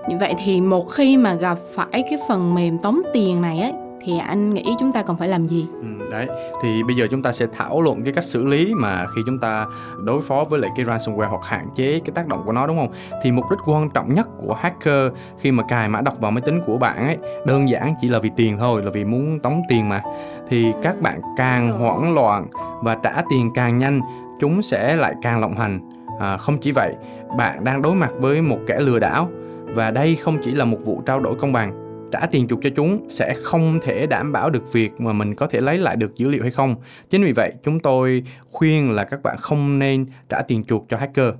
Như 0.09 0.17
vậy 0.19 0.33
thì 0.45 0.61
một 0.61 0.89
khi 0.91 1.17
mà 1.17 1.33
gặp 1.33 1.57
phải 1.75 2.03
cái 2.09 2.19
phần 2.29 2.55
mềm 2.55 2.77
tống 2.77 3.01
tiền 3.13 3.41
này 3.41 3.59
ấy 3.59 3.73
thì 4.05 4.17
anh 4.17 4.53
nghĩ 4.53 4.75
chúng 4.79 4.91
ta 4.91 5.03
cần 5.03 5.17
phải 5.17 5.27
làm 5.27 5.47
gì? 5.47 5.67
Ừ, 5.81 6.11
đấy, 6.11 6.27
thì 6.61 6.83
bây 6.83 6.95
giờ 6.95 7.07
chúng 7.11 7.21
ta 7.21 7.33
sẽ 7.33 7.45
thảo 7.57 7.81
luận 7.81 8.03
cái 8.03 8.13
cách 8.13 8.23
xử 8.23 8.45
lý 8.45 8.73
mà 8.73 9.05
khi 9.15 9.21
chúng 9.25 9.39
ta 9.39 9.65
đối 10.03 10.21
phó 10.21 10.43
với 10.43 10.59
lại 10.59 10.71
cái 10.75 10.85
ransomware 10.85 11.29
hoặc 11.29 11.45
hạn 11.45 11.67
chế 11.75 11.99
cái 11.99 12.11
tác 12.15 12.27
động 12.27 12.41
của 12.45 12.51
nó 12.51 12.67
đúng 12.67 12.77
không? 12.77 12.91
Thì 13.23 13.31
mục 13.31 13.45
đích 13.51 13.59
quan 13.65 13.89
trọng 13.89 14.15
nhất 14.15 14.27
của 14.37 14.53
hacker 14.53 15.11
khi 15.39 15.51
mà 15.51 15.63
cài 15.63 15.89
mã 15.89 16.01
độc 16.01 16.19
vào 16.19 16.31
máy 16.31 16.41
tính 16.41 16.61
của 16.65 16.77
bạn 16.77 16.97
ấy 16.97 17.17
đơn 17.45 17.69
giản 17.69 17.93
chỉ 18.01 18.07
là 18.07 18.19
vì 18.19 18.31
tiền 18.35 18.57
thôi, 18.57 18.83
là 18.83 18.91
vì 18.91 19.05
muốn 19.05 19.39
tống 19.39 19.61
tiền 19.69 19.89
mà. 19.89 20.01
Thì 20.49 20.71
các 20.83 21.01
bạn 21.01 21.21
càng 21.37 21.79
hoảng 21.79 22.13
loạn 22.13 22.47
và 22.83 22.95
trả 22.95 23.21
tiền 23.29 23.51
càng 23.55 23.79
nhanh, 23.79 24.01
chúng 24.39 24.61
sẽ 24.61 24.95
lại 24.95 25.13
càng 25.21 25.41
lộng 25.41 25.55
hành. 25.55 25.79
À, 26.19 26.37
không 26.37 26.57
chỉ 26.57 26.71
vậy, 26.71 26.95
bạn 27.37 27.63
đang 27.63 27.81
đối 27.81 27.95
mặt 27.95 28.11
với 28.19 28.41
một 28.41 28.59
kẻ 28.67 28.79
lừa 28.79 28.99
đảo 28.99 29.29
và 29.75 29.91
đây 29.91 30.15
không 30.15 30.37
chỉ 30.43 30.51
là 30.51 30.65
một 30.65 30.77
vụ 30.85 31.01
trao 31.05 31.19
đổi 31.19 31.35
công 31.35 31.53
bằng 31.53 31.84
trả 32.11 32.25
tiền 32.25 32.47
chuộc 32.47 32.59
cho 32.63 32.69
chúng 32.75 33.09
sẽ 33.09 33.35
không 33.43 33.79
thể 33.83 34.07
đảm 34.07 34.31
bảo 34.31 34.49
được 34.49 34.73
việc 34.73 35.01
mà 35.01 35.13
mình 35.13 35.35
có 35.35 35.47
thể 35.47 35.61
lấy 35.61 35.77
lại 35.77 35.95
được 35.95 36.15
dữ 36.17 36.27
liệu 36.27 36.41
hay 36.41 36.51
không. 36.51 36.75
Chính 37.09 37.23
vì 37.23 37.31
vậy, 37.31 37.53
chúng 37.63 37.79
tôi 37.79 38.23
khuyên 38.51 38.91
là 38.91 39.03
các 39.03 39.23
bạn 39.23 39.37
không 39.39 39.79
nên 39.79 40.05
trả 40.29 40.41
tiền 40.41 40.63
chuộc 40.63 40.85
cho 40.89 40.97
hacker. 40.97 41.33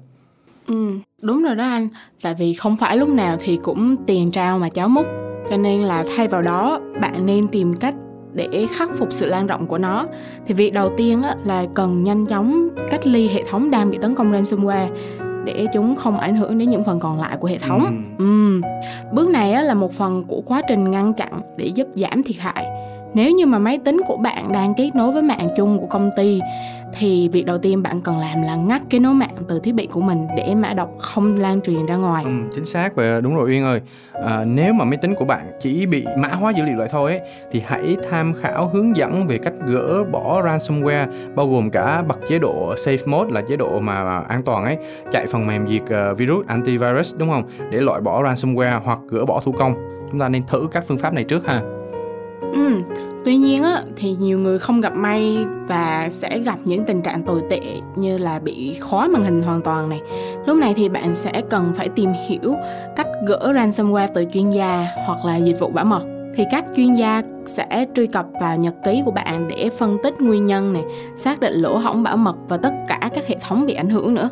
Ừ, 0.68 0.92
đúng 1.22 1.44
rồi 1.44 1.56
đó 1.56 1.64
anh. 1.64 1.88
Tại 2.22 2.36
vì 2.40 2.54
không 2.54 2.78
phải 2.78 2.98
lúc 2.98 3.10
nào 3.10 3.38
thì 3.40 3.60
cũng 3.64 3.96
tiền 4.08 4.32
trao 4.32 4.60
mà 4.60 4.70
cháo 4.70 4.90
múc. 4.90 5.06
Cho 5.50 5.58
nên 5.58 5.82
là 5.82 6.04
thay 6.16 6.28
vào 6.28 6.42
đó, 6.42 6.80
bạn 7.02 7.26
nên 7.26 7.48
tìm 7.48 7.74
cách 7.74 7.96
để 8.34 8.68
khắc 8.72 8.90
phục 8.98 9.14
sự 9.14 9.28
lan 9.28 9.48
rộng 9.48 9.68
của 9.68 9.78
nó 9.78 10.06
thì 10.46 10.54
việc 10.54 10.74
đầu 10.74 10.94
tiên 10.98 11.22
là 11.44 11.66
cần 11.74 12.04
nhanh 12.04 12.26
chóng 12.26 12.70
cách 12.92 13.08
ly 13.08 13.28
hệ 13.28 13.44
thống 13.50 13.72
đang 13.72 13.92
bị 13.92 13.98
tấn 14.02 14.16
công 14.16 14.32
ransomware 14.34 14.88
để 15.46 15.66
chúng 15.74 15.96
không 15.96 16.18
ảnh 16.18 16.36
hưởng 16.36 16.58
đến 16.58 16.70
những 16.70 16.84
phần 16.84 17.00
còn 17.00 17.20
lại 17.22 17.38
của 17.38 17.48
hệ 17.48 17.58
thống. 17.58 17.86
Ừ. 18.18 18.26
Ừ. 18.26 18.62
Bước 19.12 19.30
này 19.30 19.54
á, 19.54 19.62
là 19.62 19.74
một 19.74 19.94
phần 19.94 20.24
của 20.28 20.42
quá 20.46 20.62
trình 20.68 20.92
ngăn 20.92 21.14
chặn 21.14 21.42
để 21.58 21.66
giúp 21.66 21.88
giảm 21.96 22.24
thiệt 22.24 22.36
hại. 22.40 22.66
Nếu 23.14 23.32
như 23.32 23.46
mà 23.46 23.60
máy 23.60 23.78
tính 23.78 24.02
của 24.08 24.18
bạn 24.18 24.52
đang 24.52 24.74
kết 24.78 24.90
nối 24.96 25.12
với 25.12 25.22
mạng 25.22 25.48
chung 25.58 25.80
của 25.80 25.88
công 25.88 26.10
ty 26.18 26.40
thì 26.98 27.30
việc 27.30 27.46
đầu 27.46 27.58
tiên 27.58 27.84
bạn 27.84 28.02
cần 28.02 28.20
làm 28.20 28.42
là 28.42 28.56
ngắt 28.56 28.82
kết 28.90 29.00
nối 29.00 29.14
mạng 29.14 29.36
từ 29.48 29.60
thiết 29.60 29.76
bị 29.76 29.88
của 29.92 30.02
mình 30.02 30.28
để 30.38 30.56
mã 30.56 30.74
độc 30.74 30.90
không 31.00 31.40
lan 31.40 31.62
truyền 31.62 31.86
ra 31.86 31.96
ngoài. 31.96 32.24
Ừ, 32.24 32.32
chính 32.56 32.66
xác 32.66 32.96
và 32.96 33.22
đúng 33.22 33.36
rồi 33.36 33.50
Uyên 33.50 33.64
ơi. 33.64 33.82
À, 34.26 34.46
nếu 34.46 34.74
mà 34.74 34.86
máy 34.86 34.98
tính 34.98 35.16
của 35.16 35.26
bạn 35.26 35.48
chỉ 35.62 35.86
bị 35.86 36.06
mã 36.18 36.28
hóa 36.28 36.52
dữ 36.52 36.64
liệu 36.64 36.78
lại 36.78 36.88
thôi 36.92 37.12
ấy, 37.12 37.30
thì 37.52 37.62
hãy 37.66 37.98
tham 38.10 38.34
khảo 38.42 38.70
hướng 38.74 38.98
dẫn 38.98 39.28
về 39.28 39.38
cách 39.38 39.54
gỡ 39.68 40.04
bỏ 40.12 40.42
ransomware 40.42 41.08
bao 41.36 41.48
gồm 41.48 41.70
cả 41.70 42.04
bật 42.08 42.18
chế 42.30 42.40
độ 42.40 42.74
safe 42.76 43.08
mode 43.08 43.32
là 43.32 43.42
chế 43.42 43.56
độ 43.56 43.80
mà 43.80 44.20
an 44.20 44.44
toàn 44.44 44.64
ấy, 44.64 44.78
chạy 45.12 45.26
phần 45.28 45.48
mềm 45.48 45.68
diệt 45.70 45.82
uh, 45.82 46.18
virus 46.18 46.48
antivirus 46.48 47.16
đúng 47.18 47.30
không? 47.30 47.44
Để 47.72 47.82
loại 47.82 48.02
bỏ 48.02 48.24
ransomware 48.24 48.80
hoặc 48.84 49.00
gỡ 49.10 49.26
bỏ 49.26 49.42
thủ 49.46 49.52
công. 49.52 49.74
Chúng 50.12 50.20
ta 50.20 50.30
nên 50.30 50.44
thử 50.48 50.68
các 50.72 50.84
phương 50.88 50.98
pháp 50.98 51.14
này 51.14 51.24
trước 51.24 51.48
ha. 51.48 51.62
Ừ, 52.54 52.82
tuy 53.25 53.36
nhiên 53.38 53.63
á 53.63 53.81
thì 53.95 54.16
nhiều 54.19 54.39
người 54.39 54.60
không 54.60 54.81
gặp 54.81 54.95
may 54.95 55.45
và 55.68 56.10
sẽ 56.12 56.39
gặp 56.39 56.60
những 56.63 56.86
tình 56.86 57.01
trạng 57.01 57.24
tồi 57.24 57.41
tệ 57.50 57.60
như 57.96 58.17
là 58.17 58.39
bị 58.39 58.79
khóa 58.82 59.08
màn 59.08 59.24
hình 59.24 59.41
hoàn 59.41 59.62
toàn 59.62 59.89
này. 59.89 60.01
Lúc 60.46 60.58
này 60.58 60.74
thì 60.77 60.89
bạn 60.89 61.15
sẽ 61.15 61.41
cần 61.50 61.72
phải 61.75 61.89
tìm 61.89 62.10
hiểu 62.27 62.55
cách 62.96 63.08
gỡ 63.27 63.53
ransomware 63.55 64.08
từ 64.13 64.25
chuyên 64.34 64.51
gia 64.51 64.88
hoặc 65.05 65.25
là 65.25 65.38
dịch 65.38 65.60
vụ 65.60 65.70
bảo 65.70 65.86
mật. 65.86 66.03
Thì 66.36 66.44
các 66.51 66.65
chuyên 66.75 66.94
gia 66.94 67.22
sẽ 67.46 67.86
truy 67.96 68.08
cập 68.08 68.25
vào 68.41 68.58
nhật 68.58 68.74
ký 68.86 69.01
của 69.05 69.12
bạn 69.12 69.48
để 69.48 69.70
phân 69.77 69.98
tích 70.03 70.22
nguyên 70.22 70.46
nhân 70.46 70.74
này 70.74 70.84
xác 71.17 71.39
định 71.39 71.53
lỗ 71.53 71.77
hổng 71.77 72.03
bảo 72.03 72.17
mật 72.17 72.36
và 72.48 72.58
tất 72.58 72.74
cả 72.88 73.10
các 73.15 73.27
hệ 73.27 73.36
thống 73.48 73.65
bị 73.65 73.74
ảnh 73.74 73.89
hưởng 73.89 74.13
nữa. 74.13 74.29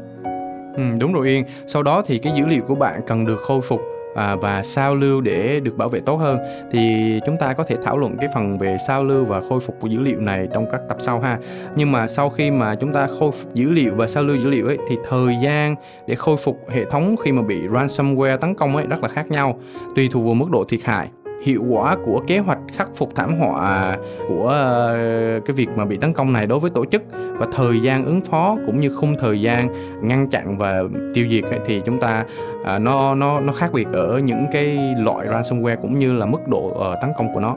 Ừ, 0.76 0.84
đúng 1.00 1.14
rồi 1.14 1.28
Yên. 1.28 1.46
Sau 1.68 1.84
đó 1.84 2.04
thì 2.06 2.18
cái 2.18 2.34
dữ 2.38 2.46
liệu 2.46 2.62
của 2.68 2.76
bạn 2.76 3.02
cần 3.08 3.26
được 3.26 3.40
khôi 3.40 3.62
phục 3.62 3.82
à, 4.16 4.36
và 4.36 4.64
sao 4.64 4.96
lưu 4.96 5.22
để 5.22 5.60
được 5.60 5.78
bảo 5.78 5.90
vệ 5.90 6.00
tốt 6.00 6.16
hơn. 6.16 6.40
Thì 6.72 7.20
chúng 7.26 7.38
ta 7.38 7.54
có 7.54 7.64
thể 7.64 7.76
thảo 7.84 7.98
luận 7.98 8.18
cái 8.18 8.30
phần 8.34 8.58
về 8.58 8.78
sao 8.88 9.04
lưu 9.04 9.26
và 9.26 9.42
khôi 9.50 9.60
phục 9.60 9.76
của 9.80 9.88
dữ 9.88 10.00
liệu 10.00 10.20
này 10.20 10.48
trong 10.54 10.66
các 10.72 10.82
tập 10.90 10.98
sau 11.00 11.20
ha. 11.20 11.38
Nhưng 11.76 11.92
mà 11.92 12.08
sau 12.08 12.30
khi 12.30 12.52
mà 12.52 12.76
chúng 12.76 12.94
ta 12.94 13.08
khôi 13.20 13.32
phục 13.32 13.54
dữ 13.54 13.70
liệu 13.70 13.94
và 13.96 14.08
sao 14.08 14.24
lưu 14.24 14.38
dữ 14.38 14.50
liệu 14.50 14.68
ấy 14.68 14.78
thì 14.90 14.98
thời 15.10 15.36
gian 15.42 15.76
để 16.08 16.16
khôi 16.16 16.38
phục 16.38 16.60
hệ 16.70 16.86
thống 16.86 17.16
khi 17.24 17.32
mà 17.32 17.42
bị 17.42 17.68
ransomware 17.68 18.38
tấn 18.38 18.56
công 18.56 18.76
ấy 18.76 18.86
rất 18.88 19.02
là 19.02 19.08
khác 19.08 19.32
nhau 19.32 19.60
tùy 19.96 20.10
thuộc 20.12 20.26
vào 20.26 20.34
mức 20.34 20.50
độ 20.52 20.66
thiệt 20.70 20.82
hại 20.84 21.10
hiệu 21.44 21.64
quả 21.70 21.98
của 22.06 22.24
kế 22.28 22.40
hoạch 22.40 22.60
khắc 22.74 22.90
phục 22.96 23.16
thảm 23.16 23.40
họa 23.40 23.98
của 24.28 24.48
ờ, 24.48 25.40
cái 25.46 25.56
việc 25.56 25.70
mà 25.76 25.86
bị 25.86 25.98
tấn 25.98 26.14
công 26.14 26.34
này 26.34 26.48
đối 26.48 26.60
với 26.60 26.70
tổ 26.70 26.86
chức 26.86 27.04
và 27.38 27.48
thời 27.56 27.82
gian 27.82 28.06
ứng 28.06 28.22
phó 28.22 28.58
cũng 28.66 28.80
như 28.80 28.96
khung 28.96 29.16
thời 29.20 29.42
gian 29.42 29.68
ngăn 30.02 30.30
chặn 30.30 30.58
và 30.58 30.82
tiêu 31.14 31.28
diệt 31.30 31.44
ấy, 31.44 31.60
thì 31.66 31.82
chúng 31.86 32.00
ta 32.00 32.26
à, 32.66 32.80
nó 32.80 33.16
nó 33.16 33.40
nó 33.40 33.54
khác 33.54 33.74
biệt 33.74 33.88
ở 33.94 34.18
những 34.18 34.46
cái 34.52 34.78
loại 34.98 35.28
ransomware 35.28 35.78
cũng 35.82 36.00
như 36.00 36.14
là 36.14 36.26
mức 36.26 36.48
độ 36.48 36.92
uh, 36.92 36.98
tấn 37.02 37.12
công 37.18 37.34
của 37.34 37.40
nó. 37.40 37.56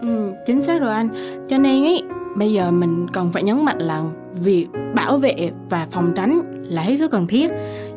Ừ, 0.00 0.32
chính 0.46 0.62
xác 0.62 0.80
rồi 0.80 0.92
anh. 0.92 1.08
Cho 1.48 1.58
nên 1.58 1.84
ấy 1.84 2.02
bây 2.36 2.52
giờ 2.52 2.70
mình 2.70 3.06
cần 3.12 3.30
phải 3.32 3.42
nhấn 3.42 3.64
mạnh 3.64 3.78
là 3.78 4.02
việc 4.32 4.68
bảo 4.94 5.18
vệ 5.18 5.50
và 5.70 5.86
phòng 5.90 6.12
tránh 6.16 6.40
là 6.68 6.82
hết 6.82 6.96
sức 6.96 7.10
cần 7.10 7.26
thiết 7.26 7.50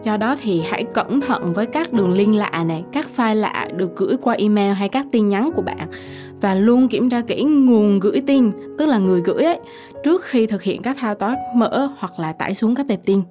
do 0.06 0.18
đó 0.18 0.36
thì 0.42 0.62
hãy 0.70 0.86
cẩn 0.94 1.22
thận 1.22 1.54
với 1.54 1.66
các 1.66 1.94
đường 1.94 2.14
link 2.14 2.36
lạ 2.36 2.64
này 2.68 2.84
các 2.92 3.08
file 3.16 3.36
lạ 3.36 3.68
được 3.76 3.96
gửi 3.96 4.16
qua 4.22 4.34
email 4.34 4.74
hay 4.74 4.90
các 4.90 5.06
tin 5.12 5.30
nhắn 5.30 5.52
của 5.56 5.62
bạn. 5.62 5.88
Và 6.42 6.56
luôn 6.56 6.88
kiểm 6.88 7.10
tra 7.10 7.22
kỹ 7.22 7.44
nguồn 7.44 8.00
gửi 8.00 8.22
tin 8.28 8.52
tức 8.78 8.86
là 8.86 8.98
người 8.98 9.22
gửi 9.26 9.44
ấy 9.44 9.60
trước 10.04 10.24
khi 10.24 10.48
thực 10.48 10.64
hiện 10.64 10.82
các 10.82 10.98
thao 11.00 11.16
tác 11.16 11.36
mở 11.56 11.90
hoặc 12.00 12.20
là 12.20 12.34
tải 12.34 12.56
xuống 12.56 12.76
các 12.76 12.86
tệp 12.90 13.00
tin. 13.06 13.22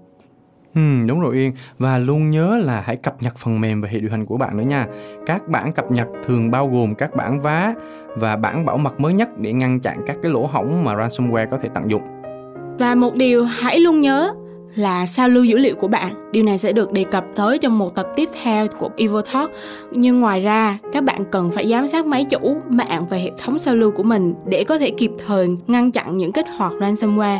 Ừ, 0.74 0.80
đúng 1.08 1.20
rồi 1.20 1.36
Yên 1.36 1.52
Và 1.78 1.98
luôn 1.98 2.30
nhớ 2.30 2.60
là 2.64 2.82
hãy 2.86 2.96
cập 2.96 3.22
nhật 3.22 3.36
phần 3.36 3.60
mềm 3.60 3.80
và 3.80 3.88
hệ 3.88 3.98
điều 4.00 4.10
hành 4.10 4.26
của 4.26 4.36
bạn 4.36 4.56
nữa 4.56 4.64
nha. 4.64 4.86
Các 5.26 5.48
bản 5.48 5.72
cập 5.72 5.90
nhật 5.90 6.08
thường 6.26 6.50
bao 6.50 6.68
gồm 6.68 6.94
các 6.94 7.16
bản 7.16 7.40
vá 7.40 7.74
và 8.16 8.36
bản 8.36 8.64
bảo 8.64 8.78
mật 8.78 9.00
mới 9.00 9.14
nhất 9.14 9.28
để 9.38 9.52
ngăn 9.52 9.80
chặn 9.80 10.00
các 10.06 10.16
cái 10.22 10.32
lỗ 10.32 10.46
hổng 10.46 10.84
mà 10.84 10.94
ransomware 10.94 11.46
có 11.50 11.56
thể 11.62 11.68
tận 11.74 11.90
dụng. 11.90 12.02
Và 12.78 12.94
một 12.94 13.14
điều 13.14 13.44
hãy 13.44 13.80
luôn 13.80 14.00
nhớ 14.00 14.34
là 14.74 15.06
sao 15.06 15.28
lưu 15.28 15.44
dữ 15.44 15.58
liệu 15.58 15.74
của 15.74 15.88
bạn. 15.88 16.30
Điều 16.32 16.44
này 16.44 16.58
sẽ 16.58 16.72
được 16.72 16.92
đề 16.92 17.04
cập 17.04 17.24
tới 17.36 17.58
trong 17.58 17.78
một 17.78 17.94
tập 17.94 18.06
tiếp 18.16 18.28
theo 18.42 18.66
của 18.78 18.90
EvoTalk. 18.96 19.50
Nhưng 19.90 20.20
ngoài 20.20 20.40
ra, 20.40 20.78
các 20.92 21.04
bạn 21.04 21.24
cần 21.30 21.50
phải 21.50 21.68
giám 21.68 21.88
sát 21.88 22.06
máy 22.06 22.26
chủ, 22.30 22.56
mạng 22.68 23.06
và 23.10 23.16
hệ 23.16 23.30
thống 23.38 23.58
sao 23.58 23.74
lưu 23.74 23.90
của 23.90 24.02
mình 24.02 24.34
để 24.46 24.64
có 24.64 24.78
thể 24.78 24.90
kịp 24.90 25.10
thời 25.26 25.48
ngăn 25.66 25.92
chặn 25.92 26.16
những 26.16 26.32
kích 26.32 26.46
hoạt 26.56 26.72
ransomware 26.72 27.38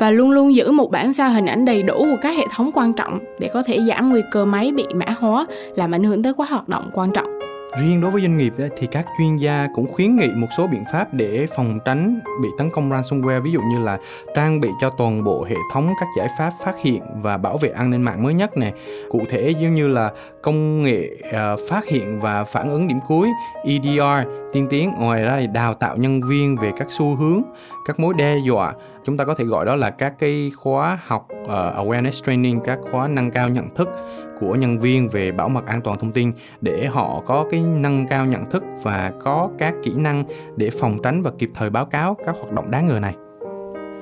và 0.00 0.10
luôn 0.10 0.30
luôn 0.30 0.54
giữ 0.54 0.70
một 0.70 0.90
bản 0.90 1.12
sao 1.12 1.30
hình 1.30 1.46
ảnh 1.46 1.64
đầy 1.64 1.82
đủ 1.82 1.98
của 1.98 2.18
các 2.22 2.36
hệ 2.36 2.44
thống 2.54 2.70
quan 2.74 2.92
trọng 2.92 3.18
để 3.38 3.50
có 3.52 3.62
thể 3.62 3.80
giảm 3.88 4.10
nguy 4.10 4.20
cơ 4.30 4.44
máy 4.44 4.72
bị 4.72 4.84
mã 4.94 5.06
hóa 5.18 5.46
làm 5.76 5.94
ảnh 5.94 6.04
hưởng 6.04 6.22
tới 6.22 6.34
các 6.38 6.50
hoạt 6.50 6.68
động 6.68 6.90
quan 6.92 7.10
trọng. 7.10 7.41
Riêng 7.80 8.00
đối 8.00 8.10
với 8.10 8.22
doanh 8.22 8.36
nghiệp 8.36 8.52
thì 8.76 8.86
các 8.86 9.06
chuyên 9.18 9.36
gia 9.36 9.68
cũng 9.74 9.92
khuyến 9.92 10.16
nghị 10.16 10.28
một 10.34 10.46
số 10.56 10.66
biện 10.66 10.84
pháp 10.92 11.14
để 11.14 11.46
phòng 11.56 11.78
tránh 11.84 12.20
bị 12.42 12.48
tấn 12.58 12.70
công 12.70 12.90
ransomware, 12.90 13.42
ví 13.42 13.50
dụ 13.50 13.60
như 13.60 13.78
là 13.78 13.98
trang 14.36 14.60
bị 14.60 14.68
cho 14.80 14.90
toàn 14.90 15.24
bộ 15.24 15.44
hệ 15.44 15.56
thống 15.72 15.92
các 16.00 16.08
giải 16.16 16.28
pháp 16.38 16.52
phát 16.64 16.74
hiện 16.82 17.02
và 17.22 17.36
bảo 17.36 17.56
vệ 17.56 17.68
an 17.68 17.90
ninh 17.90 18.02
mạng 18.02 18.22
mới 18.22 18.34
nhất 18.34 18.56
này. 18.56 18.72
Cụ 19.10 19.22
thể 19.30 19.50
giống 19.50 19.74
như 19.74 19.88
là 19.88 20.12
công 20.42 20.82
nghệ 20.82 21.10
uh, 21.28 21.60
phát 21.68 21.86
hiện 21.86 22.20
và 22.20 22.44
phản 22.44 22.70
ứng 22.70 22.88
điểm 22.88 22.98
cuối 23.08 23.28
EDR 23.64 24.28
tiên 24.52 24.66
tiến 24.70 24.92
ngoài 24.98 25.22
ra 25.22 25.36
thì 25.40 25.46
đào 25.46 25.74
tạo 25.74 25.96
nhân 25.96 26.20
viên 26.22 26.56
về 26.56 26.72
các 26.76 26.86
xu 26.90 27.16
hướng 27.16 27.42
các 27.86 28.00
mối 28.00 28.14
đe 28.14 28.36
dọa 28.36 28.74
chúng 29.04 29.16
ta 29.16 29.24
có 29.24 29.34
thể 29.34 29.44
gọi 29.44 29.66
đó 29.66 29.76
là 29.76 29.90
các 29.90 30.14
cái 30.18 30.50
khóa 30.56 30.98
học 31.06 31.28
uh, 31.42 31.48
awareness 31.50 32.24
training 32.26 32.60
các 32.64 32.78
khóa 32.90 33.08
nâng 33.08 33.30
cao 33.30 33.48
nhận 33.48 33.74
thức 33.74 33.88
của 34.40 34.54
nhân 34.54 34.78
viên 34.78 35.08
về 35.08 35.32
bảo 35.32 35.48
mật 35.48 35.66
an 35.66 35.80
toàn 35.80 35.98
thông 35.98 36.12
tin 36.12 36.32
để 36.60 36.86
họ 36.86 37.22
có 37.26 37.46
cái 37.50 37.60
nâng 37.60 38.06
cao 38.06 38.26
nhận 38.26 38.50
thức 38.50 38.62
và 38.82 39.12
có 39.24 39.50
các 39.58 39.74
kỹ 39.82 39.92
năng 39.96 40.24
để 40.56 40.70
phòng 40.70 40.98
tránh 41.02 41.22
và 41.22 41.30
kịp 41.38 41.50
thời 41.54 41.70
báo 41.70 41.84
cáo 41.84 42.16
các 42.26 42.34
hoạt 42.40 42.52
động 42.52 42.70
đáng 42.70 42.86
ngờ 42.86 42.98
này. 43.00 43.14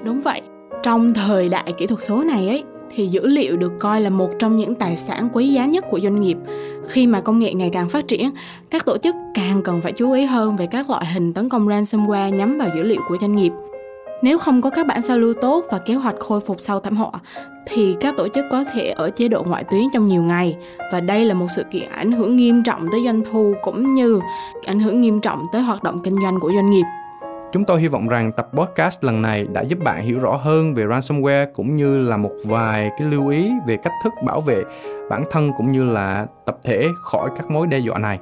Đúng 0.04 0.20
vậy. 0.20 0.42
Trong 0.82 1.14
thời 1.14 1.48
đại 1.48 1.72
kỹ 1.78 1.86
thuật 1.86 2.00
số 2.02 2.24
này 2.24 2.48
ấy 2.48 2.64
thì 2.94 3.06
dữ 3.06 3.26
liệu 3.26 3.56
được 3.56 3.72
coi 3.78 4.00
là 4.00 4.10
một 4.10 4.30
trong 4.38 4.56
những 4.56 4.74
tài 4.74 4.96
sản 4.96 5.28
quý 5.32 5.48
giá 5.48 5.66
nhất 5.66 5.84
của 5.90 6.00
doanh 6.00 6.20
nghiệp. 6.20 6.36
Khi 6.88 7.06
mà 7.06 7.20
công 7.20 7.38
nghệ 7.38 7.54
ngày 7.54 7.70
càng 7.72 7.88
phát 7.88 8.08
triển, 8.08 8.30
các 8.70 8.84
tổ 8.84 8.98
chức 8.98 9.14
càng 9.34 9.62
cần 9.62 9.80
phải 9.80 9.92
chú 9.92 10.12
ý 10.12 10.24
hơn 10.24 10.56
về 10.56 10.66
các 10.66 10.90
loại 10.90 11.06
hình 11.06 11.32
tấn 11.32 11.48
công 11.48 11.68
ransomware 11.68 12.34
nhắm 12.34 12.58
vào 12.58 12.68
dữ 12.76 12.82
liệu 12.82 13.00
của 13.08 13.16
doanh 13.20 13.36
nghiệp. 13.36 13.52
Nếu 14.22 14.38
không 14.38 14.60
có 14.60 14.70
các 14.70 14.86
bản 14.86 15.02
sao 15.02 15.18
lưu 15.18 15.34
tốt 15.34 15.64
và 15.70 15.78
kế 15.78 15.94
hoạch 15.94 16.14
khôi 16.18 16.40
phục 16.40 16.56
sau 16.60 16.80
thảm 16.80 16.96
họa, 16.96 17.10
thì 17.66 17.94
các 18.00 18.14
tổ 18.16 18.28
chức 18.28 18.44
có 18.50 18.64
thể 18.64 18.88
ở 18.88 19.10
chế 19.10 19.28
độ 19.28 19.42
ngoại 19.42 19.64
tuyến 19.64 19.82
trong 19.94 20.06
nhiều 20.06 20.22
ngày 20.22 20.56
và 20.92 21.00
đây 21.00 21.24
là 21.24 21.34
một 21.34 21.46
sự 21.56 21.62
kiện 21.72 21.88
ảnh 21.88 22.12
hưởng 22.12 22.36
nghiêm 22.36 22.62
trọng 22.62 22.86
tới 22.92 23.00
doanh 23.04 23.22
thu 23.32 23.54
cũng 23.62 23.94
như 23.94 24.20
ảnh 24.66 24.80
hưởng 24.80 25.00
nghiêm 25.00 25.20
trọng 25.20 25.46
tới 25.52 25.62
hoạt 25.62 25.82
động 25.82 26.00
kinh 26.04 26.16
doanh 26.22 26.40
của 26.40 26.52
doanh 26.54 26.70
nghiệp. 26.70 26.84
Chúng 27.52 27.64
tôi 27.64 27.80
hy 27.80 27.88
vọng 27.88 28.08
rằng 28.08 28.32
tập 28.32 28.48
podcast 28.54 29.04
lần 29.04 29.22
này 29.22 29.46
đã 29.52 29.62
giúp 29.62 29.78
bạn 29.84 30.02
hiểu 30.02 30.18
rõ 30.18 30.36
hơn 30.36 30.74
về 30.74 30.84
ransomware 30.84 31.46
cũng 31.54 31.76
như 31.76 31.98
là 31.98 32.16
một 32.16 32.32
vài 32.44 32.90
cái 32.98 33.08
lưu 33.08 33.28
ý 33.28 33.52
về 33.66 33.76
cách 33.76 33.92
thức 34.04 34.12
bảo 34.26 34.40
vệ 34.40 34.64
bản 35.08 35.24
thân 35.30 35.52
cũng 35.56 35.72
như 35.72 35.84
là 35.84 36.26
tập 36.46 36.58
thể 36.64 36.88
khỏi 37.02 37.30
các 37.36 37.50
mối 37.50 37.66
đe 37.66 37.78
dọa 37.78 37.98
này. 37.98 38.18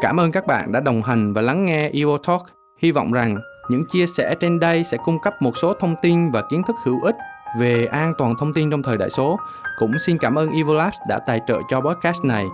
Cảm 0.00 0.20
ơn 0.20 0.32
các 0.32 0.46
bạn 0.46 0.72
đã 0.72 0.80
đồng 0.80 1.02
hành 1.02 1.32
và 1.32 1.42
lắng 1.42 1.64
nghe 1.64 1.90
Evo 1.94 2.18
Talk. 2.26 2.42
Hy 2.82 2.90
vọng 2.90 3.12
rằng 3.12 3.36
những 3.70 3.84
chia 3.92 4.06
sẻ 4.06 4.34
trên 4.40 4.60
đây 4.60 4.84
sẽ 4.84 4.96
cung 5.04 5.18
cấp 5.18 5.42
một 5.42 5.56
số 5.56 5.74
thông 5.74 5.94
tin 6.02 6.30
và 6.30 6.42
kiến 6.50 6.62
thức 6.62 6.76
hữu 6.84 7.02
ích 7.02 7.16
về 7.58 7.86
an 7.86 8.12
toàn 8.18 8.34
thông 8.38 8.52
tin 8.54 8.70
trong 8.70 8.82
thời 8.82 8.96
đại 8.96 9.10
số. 9.10 9.38
Cũng 9.78 9.92
xin 10.06 10.18
cảm 10.18 10.34
ơn 10.34 10.52
Evolabs 10.52 10.96
đã 11.08 11.18
tài 11.18 11.40
trợ 11.46 11.58
cho 11.70 11.80
podcast 11.80 12.24
này, 12.24 12.44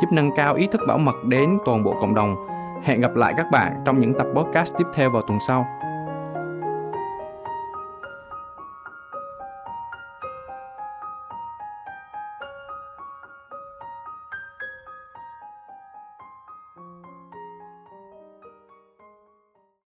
giúp 0.00 0.08
nâng 0.12 0.30
cao 0.36 0.54
ý 0.54 0.66
thức 0.66 0.80
bảo 0.88 0.98
mật 0.98 1.14
đến 1.24 1.58
toàn 1.64 1.84
bộ 1.84 1.96
cộng 2.00 2.14
đồng. 2.14 2.53
Hẹn 2.84 3.00
gặp 3.00 3.14
lại 3.14 3.34
các 3.36 3.50
bạn 3.50 3.82
trong 3.84 4.00
những 4.00 4.14
tập 4.18 4.26
podcast 4.34 4.74
tiếp 4.78 4.84
theo 4.94 5.10
vào 5.10 5.22
tuần 5.22 5.38
sau. 5.48 5.66